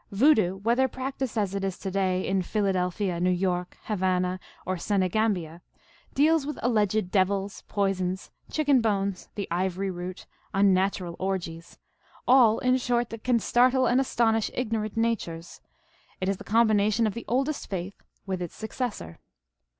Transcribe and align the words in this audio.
Voodoo, 0.11 0.57
whether 0.57 0.87
practiced, 0.87 1.37
as 1.37 1.53
it 1.53 1.63
is 1.63 1.77
to 1.77 1.91
day, 1.91 2.25
in 2.27 2.41
Philadelphia, 2.41 3.19
New 3.19 3.29
York, 3.29 3.77
Havana, 3.83 4.39
or 4.65 4.75
Senegambia, 4.75 5.61
deals 6.15 6.43
with 6.43 6.57
alleged 6.63 7.11
devils, 7.11 7.63
poisons, 7.67 8.31
chicken 8.49 8.81
TALES 8.81 8.81
OF 8.81 8.95
MAGIC. 9.09 9.27
337 9.35 9.45
bones, 9.45 9.47
the 9.51 9.55
ivory 9.75 9.91
root, 9.91 10.25
unnatural 10.55 11.15
orgies, 11.19 11.77
all, 12.27 12.57
in 12.57 12.77
short, 12.77 13.11
that 13.11 13.23
can 13.23 13.37
startle 13.37 13.85
and 13.85 14.01
astonish 14.01 14.49
ignorant 14.55 14.97
natures; 14.97 15.61
it 16.19 16.27
is 16.27 16.37
the 16.37 16.43
combination 16.43 17.05
of 17.05 17.13
the 17.13 17.25
oldest 17.27 17.69
faith 17.69 18.01
with 18.25 18.41
its 18.41 18.55
successor. 18.55 19.19